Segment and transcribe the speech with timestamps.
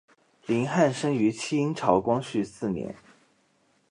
[0.47, 2.95] 林翰生于清朝光绪四年。